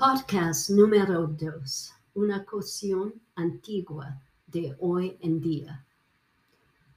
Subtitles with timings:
[0.00, 1.92] Podcast número 2.
[2.14, 5.84] Una cocción antigua de hoy en día.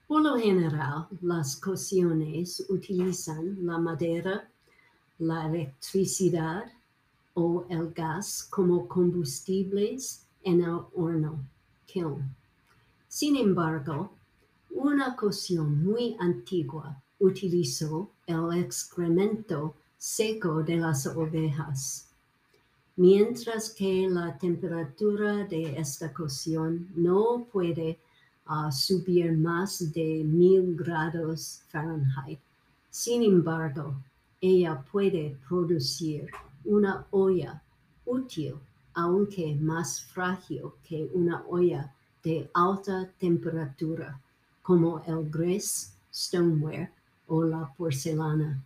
[0.07, 4.49] Por lo general, las cocciones utilizan la madera,
[5.19, 6.71] la electricidad
[7.33, 11.43] o el gas como combustibles en el horno,
[11.85, 12.33] kiln.
[13.09, 14.13] Sin embargo,
[14.69, 22.12] una cocción muy antigua utilizó el excremento seco de las ovejas.
[22.95, 27.97] Mientras que la temperatura de esta cocción no puede
[28.47, 32.39] uh, subir más de mil grados Fahrenheit.
[32.91, 33.95] Sin embargo,
[34.41, 36.29] ella puede producir
[36.63, 37.63] una olla
[38.05, 38.55] útil,
[38.93, 41.91] aunque más frágil que una olla
[42.23, 44.19] de alta temperatura,
[44.61, 46.91] como el gres, stoneware
[47.27, 48.61] o la porcelana.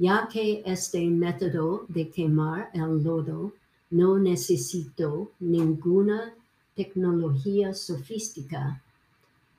[0.00, 3.52] Ya que este método de quemar el lodo
[3.90, 6.34] no necesitó ninguna
[6.74, 8.82] tecnología sofisticada,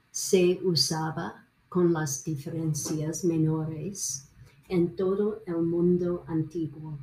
[0.09, 4.25] se usaba con las diferencias menores
[4.67, 6.98] en todo el mundo antiguo.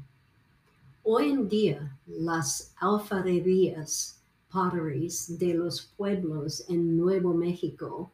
[1.05, 8.11] Hoy en día, las alfarerías, potteries de los pueblos en Nuevo México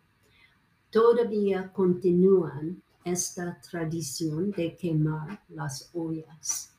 [0.91, 6.71] todavía continúan esta tradición de quemar las ollas.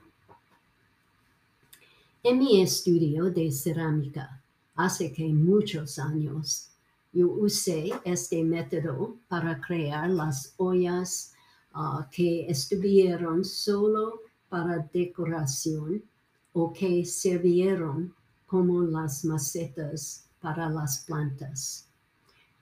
[2.24, 4.42] En mi estudio de cerámica,
[4.76, 6.70] hace muchos años,
[7.14, 11.34] yo usé este método para crear las ollas
[11.74, 16.04] ah, que estuvieron solo para decoración
[16.54, 18.14] o que sirvieron
[18.48, 21.88] como las macetas para las plantas.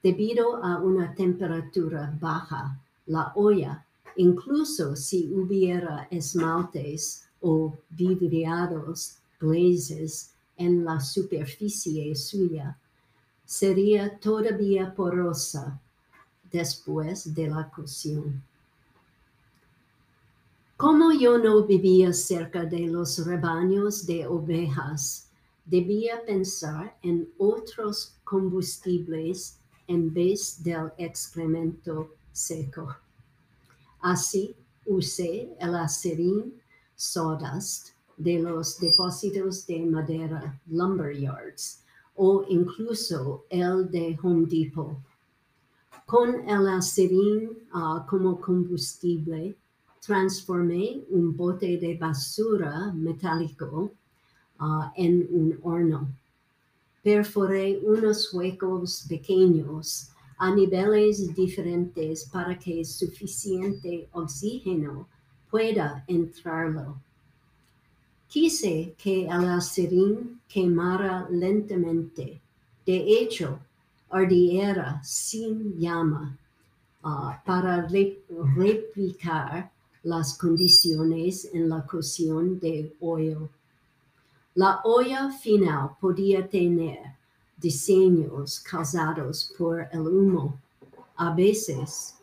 [0.02, 10.86] Debido a una temperatura baja, la olla, incluso si hubiera esmaltes o vidriados glazes en
[10.86, 12.78] la superficie suya,
[13.46, 15.80] sería todavía porosa
[16.52, 18.42] después de la cocción.
[20.78, 25.28] Como yo no vivía cerca de los rebaños de ovejas,
[25.66, 32.96] debía pensar en otros combustibles en vez del excremento seco.
[34.02, 34.56] Así
[34.86, 36.62] usé el acerín
[36.96, 41.84] sawdust de los depósitos de madera, lumber yards,
[42.16, 44.98] o incluso el de Home Depot.
[46.06, 49.56] Con el acerín ah, como combustible,
[50.06, 53.94] transformé un bote de basura metálico
[54.60, 56.10] uh, en un horno.
[57.02, 65.08] Perforé unos huecos pequeños a niveles diferentes para que suficiente oxígeno
[65.50, 66.98] pueda entrarlo.
[68.28, 72.42] Quise que el acerín quemara lentamente.
[72.86, 73.60] De hecho,
[74.10, 76.38] ardiera sin llama
[77.04, 77.88] uh, para
[78.56, 79.72] replicar
[80.04, 83.50] las condiciones en la cocción de hoyo.
[84.56, 87.00] La olla final podía tener
[87.58, 90.60] diseños causados por el humo.
[91.16, 92.16] A veces,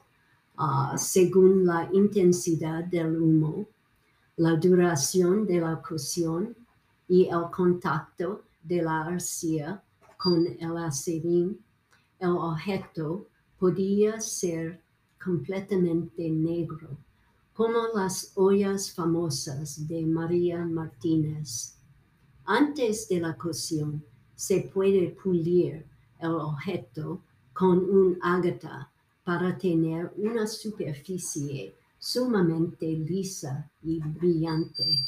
[0.58, 3.66] uh, según la intensidad del humo,
[4.36, 6.56] la duración de la cocción
[7.08, 9.82] y el contacto de la arcilla
[10.16, 11.58] con el acerín,
[12.18, 13.26] el objeto
[13.58, 14.82] podía ser
[15.22, 16.88] completamente negro
[17.52, 21.76] como las ollas famosas de María Martínez.
[22.46, 24.02] Antes de la cocción
[24.40, 25.84] se puede pulir
[26.18, 27.20] el objeto
[27.52, 28.90] con un ágata
[29.22, 34.98] para tener una superficie sumamente lisa y brillante.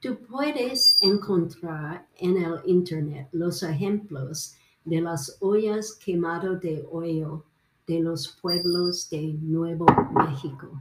[0.00, 4.54] Tú puedes encontrar en el Internet los ejemplos
[4.86, 7.44] de las ollas quemado de hoyo
[7.86, 9.84] de los pueblos de Nuevo
[10.14, 10.80] México.